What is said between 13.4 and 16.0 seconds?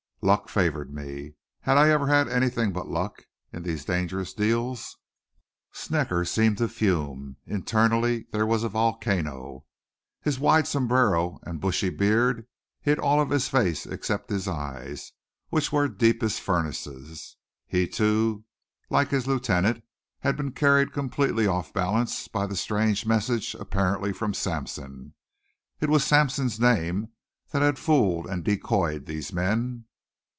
face except his eyes, which were